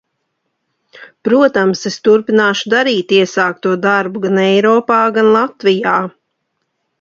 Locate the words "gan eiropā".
4.25-4.99